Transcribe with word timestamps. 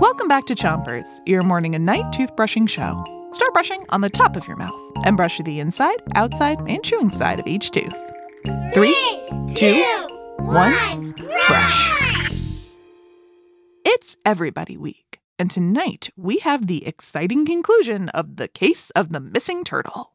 Welcome 0.00 0.28
back 0.28 0.46
to 0.46 0.54
Chompers, 0.54 1.20
your 1.26 1.42
morning 1.42 1.74
and 1.74 1.84
night 1.84 2.04
toothbrushing 2.12 2.68
show. 2.68 3.04
Start 3.32 3.52
brushing 3.52 3.84
on 3.90 4.00
the 4.00 4.10
top 4.10 4.36
of 4.36 4.46
your 4.46 4.56
mouth 4.56 4.80
and 5.04 5.16
brush 5.16 5.38
the 5.38 5.60
inside, 5.60 6.02
outside, 6.14 6.58
and 6.66 6.82
chewing 6.82 7.10
side 7.10 7.38
of 7.38 7.46
each 7.46 7.70
tooth. 7.70 7.96
Three, 8.72 8.96
two, 9.54 9.82
one, 10.38 11.12
brush. 11.12 12.70
It's 13.84 14.16
Everybody 14.24 14.76
Week, 14.76 15.20
and 15.38 15.50
tonight 15.50 16.10
we 16.16 16.38
have 16.38 16.66
the 16.66 16.86
exciting 16.86 17.46
conclusion 17.46 18.08
of 18.10 18.36
the 18.36 18.48
case 18.48 18.90
of 18.90 19.12
the 19.12 19.20
missing 19.20 19.64
turtle. 19.64 20.12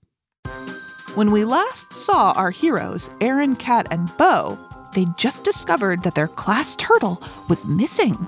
When 1.15 1.31
we 1.31 1.43
last 1.43 1.91
saw 1.91 2.31
our 2.31 2.52
heroes, 2.52 3.09
Aaron, 3.20 3.55
Kat, 3.55 3.88
and 3.91 4.15
Bo, 4.18 4.57
they 4.94 5.05
just 5.18 5.44
discovered 5.44 6.04
that 6.04 6.16
their 6.16 6.28
class 6.28 6.76
turtle 6.76 7.21
was 7.50 7.66
missing. 7.66 8.28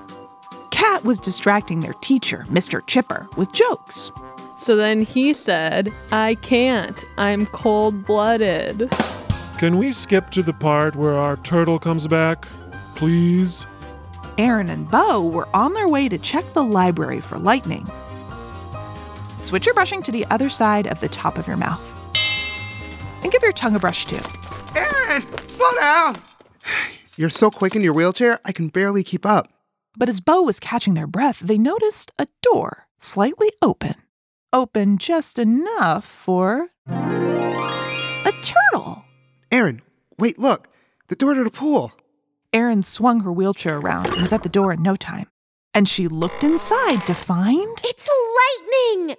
Cat 0.70 1.04
was 1.04 1.18
distracting 1.18 1.80
their 1.80 1.92
teacher, 1.94 2.44
Mr. 2.48 2.84
Chipper, 2.86 3.28
with 3.36 3.52
jokes. 3.52 4.10
So 4.58 4.76
then 4.76 5.02
he 5.02 5.34
said, 5.34 5.92
I 6.10 6.36
can't. 6.36 7.04
I'm 7.18 7.46
cold 7.46 8.06
blooded. 8.06 8.90
Can 9.58 9.78
we 9.78 9.92
skip 9.92 10.30
to 10.30 10.42
the 10.42 10.52
part 10.52 10.96
where 10.96 11.14
our 11.14 11.36
turtle 11.36 11.78
comes 11.78 12.06
back? 12.06 12.46
Please? 12.96 13.66
Aaron 14.38 14.70
and 14.70 14.90
Bo 14.90 15.22
were 15.22 15.48
on 15.54 15.74
their 15.74 15.88
way 15.88 16.08
to 16.08 16.18
check 16.18 16.44
the 16.54 16.64
library 16.64 17.20
for 17.20 17.38
lightning. 17.38 17.86
Switch 19.42 19.66
your 19.66 19.74
brushing 19.74 20.02
to 20.02 20.10
the 20.10 20.26
other 20.30 20.48
side 20.48 20.86
of 20.86 21.00
the 21.00 21.08
top 21.08 21.38
of 21.38 21.46
your 21.46 21.56
mouth. 21.56 21.90
And 23.22 23.30
give 23.30 23.42
your 23.42 23.52
tongue 23.52 23.76
a 23.76 23.78
brush 23.78 24.06
too. 24.06 24.20
Aaron, 24.74 25.22
slow 25.48 25.70
down. 25.78 26.16
You're 27.16 27.30
so 27.30 27.48
quick 27.48 27.76
in 27.76 27.82
your 27.82 27.92
wheelchair, 27.92 28.40
I 28.44 28.50
can 28.50 28.68
barely 28.68 29.04
keep 29.04 29.24
up. 29.24 29.52
But 29.96 30.08
as 30.08 30.20
Bo 30.20 30.42
was 30.42 30.58
catching 30.58 30.94
their 30.94 31.06
breath, 31.06 31.38
they 31.38 31.58
noticed 31.58 32.10
a 32.18 32.26
door 32.42 32.88
slightly 32.98 33.52
open. 33.62 33.94
Open 34.52 34.98
just 34.98 35.38
enough 35.38 36.04
for 36.04 36.70
a 36.88 38.32
turtle. 38.42 39.04
Aaron, 39.52 39.82
wait, 40.18 40.40
look. 40.40 40.66
The 41.06 41.14
door 41.14 41.34
to 41.34 41.44
the 41.44 41.50
pool. 41.50 41.92
Erin 42.52 42.82
swung 42.82 43.20
her 43.20 43.32
wheelchair 43.32 43.78
around 43.78 44.08
and 44.08 44.22
was 44.22 44.32
at 44.32 44.42
the 44.42 44.48
door 44.48 44.72
in 44.72 44.82
no 44.82 44.96
time. 44.96 45.28
And 45.72 45.88
she 45.88 46.08
looked 46.08 46.42
inside 46.42 47.06
to 47.06 47.14
find. 47.14 47.80
It's 47.84 48.08
lightning! 48.72 49.16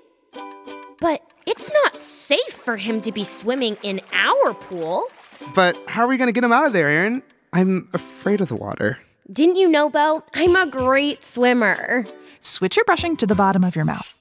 But 1.00 1.22
it's 1.46 1.72
not 1.84 2.02
safe 2.02 2.54
for 2.54 2.76
him 2.76 3.02
to 3.02 3.12
be 3.14 3.24
swimming 3.24 3.78
in 3.84 4.02
our 4.12 4.54
pool. 4.54 5.06
But 5.54 5.78
how 5.88 6.04
are 6.04 6.08
we 6.08 6.18
going 6.18 6.30
to 6.30 6.34
get 6.34 6.44
him 6.44 6.52
out 6.52 6.66
of 6.66 6.74
there, 6.74 6.88
Aaron? 6.88 7.24
I'm 7.56 7.88
afraid 7.94 8.42
of 8.42 8.50
the 8.50 8.56
water. 8.58 8.98
Didn't 9.32 9.56
you 9.56 9.70
know, 9.70 9.90
Bo? 9.90 10.26
I'm 10.34 10.58
a 10.58 10.68
great 10.68 11.24
swimmer. 11.24 12.06
Switch 12.42 12.76
your 12.76 12.84
brushing 12.84 13.16
to 13.16 13.26
the 13.26 13.34
bottom 13.34 13.64
of 13.64 13.78
your 13.78 13.86
mouth. 13.86 14.14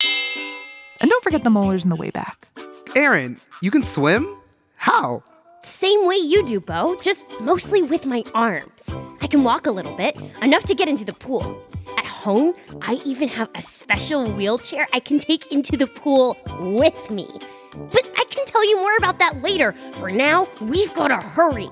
And 1.00 1.10
don't 1.10 1.24
forget 1.24 1.42
the 1.42 1.50
molars 1.50 1.82
in 1.82 1.90
the 1.90 1.96
way 1.96 2.10
back. 2.10 2.46
Aaron, 2.94 3.40
you 3.60 3.72
can 3.72 3.82
swim? 3.82 4.36
How? 4.76 5.24
Same 5.64 6.06
way 6.06 6.14
you 6.14 6.46
do, 6.46 6.60
Bo, 6.60 6.96
just 7.02 7.26
mostly 7.40 7.82
with 7.82 8.06
my 8.06 8.22
arms. 8.36 8.88
I 9.20 9.26
can 9.26 9.42
walk 9.42 9.66
a 9.66 9.72
little 9.72 9.96
bit, 9.96 10.16
enough 10.40 10.62
to 10.66 10.74
get 10.76 10.88
into 10.88 11.04
the 11.04 11.12
pool. 11.12 11.60
At 11.98 12.06
home, 12.06 12.54
I 12.82 13.00
even 13.04 13.28
have 13.30 13.50
a 13.56 13.62
special 13.62 14.30
wheelchair 14.30 14.86
I 14.92 15.00
can 15.00 15.18
take 15.18 15.50
into 15.50 15.76
the 15.76 15.88
pool 15.88 16.36
with 16.60 17.10
me. 17.10 17.26
But 17.72 18.08
I 18.16 18.24
can 18.30 18.46
tell 18.46 18.64
you 18.64 18.80
more 18.80 18.96
about 18.96 19.18
that 19.18 19.42
later. 19.42 19.72
For 19.94 20.08
now, 20.08 20.46
we've 20.60 20.94
got 20.94 21.08
to 21.08 21.16
hurry. 21.16 21.68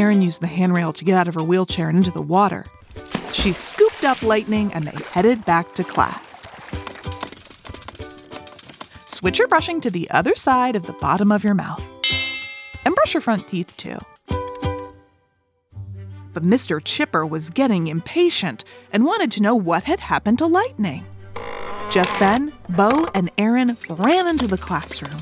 Erin 0.00 0.22
used 0.22 0.40
the 0.40 0.46
handrail 0.46 0.94
to 0.94 1.04
get 1.04 1.14
out 1.14 1.28
of 1.28 1.34
her 1.34 1.42
wheelchair 1.42 1.90
and 1.90 1.98
into 1.98 2.10
the 2.10 2.22
water. 2.22 2.64
She 3.34 3.52
scooped 3.52 4.02
up 4.02 4.22
Lightning 4.22 4.72
and 4.72 4.86
they 4.86 5.04
headed 5.12 5.44
back 5.44 5.72
to 5.72 5.84
class. 5.84 6.46
Switch 9.04 9.38
your 9.38 9.48
brushing 9.48 9.82
to 9.82 9.90
the 9.90 10.10
other 10.10 10.34
side 10.34 10.74
of 10.74 10.86
the 10.86 10.94
bottom 10.94 11.30
of 11.30 11.44
your 11.44 11.52
mouth. 11.52 11.86
And 12.86 12.94
brush 12.94 13.12
your 13.12 13.20
front 13.20 13.46
teeth 13.48 13.76
too. 13.76 13.98
But 16.32 16.44
Mr. 16.44 16.82
Chipper 16.82 17.26
was 17.26 17.50
getting 17.50 17.88
impatient 17.88 18.64
and 18.94 19.04
wanted 19.04 19.30
to 19.32 19.42
know 19.42 19.54
what 19.54 19.84
had 19.84 20.00
happened 20.00 20.38
to 20.38 20.46
Lightning. 20.46 21.04
Just 21.90 22.18
then, 22.18 22.54
Bo 22.70 23.06
and 23.14 23.30
Aaron 23.36 23.76
ran 23.90 24.28
into 24.28 24.46
the 24.46 24.56
classroom. 24.56 25.20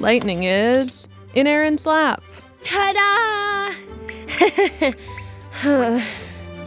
Lightning 0.00 0.44
is 0.44 1.08
in 1.34 1.46
Aaron's 1.46 1.84
lap. 1.84 2.22
Ta 2.62 2.92
da! 2.92 3.72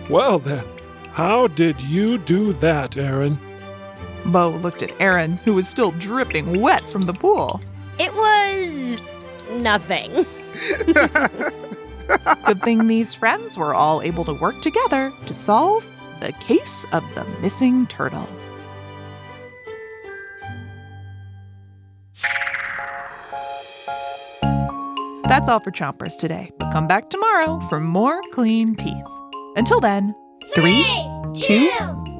Well 0.09 0.39
then, 0.39 0.63
how 1.11 1.47
did 1.47 1.81
you 1.81 2.17
do 2.19 2.53
that, 2.53 2.95
Aaron? 2.95 3.37
Bo 4.25 4.49
looked 4.49 4.83
at 4.83 4.91
Aaron, 5.01 5.33
who 5.37 5.53
was 5.53 5.67
still 5.67 5.91
dripping 5.91 6.61
wet 6.61 6.87
from 6.91 7.01
the 7.03 7.13
pool. 7.13 7.59
it 7.99 8.13
was 8.13 8.97
nothing. 9.53 10.11
Good 12.45 12.61
thing 12.63 12.87
these 12.87 13.15
friends 13.15 13.57
were 13.57 13.73
all 13.73 14.01
able 14.03 14.23
to 14.25 14.33
work 14.33 14.61
together 14.61 15.11
to 15.25 15.33
solve 15.33 15.85
the 16.21 16.31
case 16.33 16.85
of 16.91 17.03
the 17.15 17.25
missing 17.41 17.87
turtle. 17.87 18.29
That's 25.27 25.49
all 25.49 25.59
for 25.59 25.71
Chompers 25.71 26.15
today, 26.15 26.51
but 26.59 26.71
come 26.71 26.87
back 26.87 27.09
tomorrow 27.09 27.59
for 27.67 27.79
more 27.79 28.21
clean 28.31 28.75
teeth. 28.75 29.05
Until 29.55 29.79
then, 29.79 30.13
three, 30.53 30.85
two, 31.33 31.67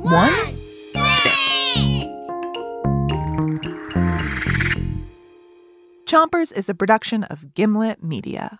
one, 0.02 0.34
spit. 1.08 1.32
Chompers 6.08 6.52
is 6.52 6.68
a 6.68 6.74
production 6.74 7.24
of 7.26 7.54
Gimlet 7.54 8.04
Media. 8.04 8.60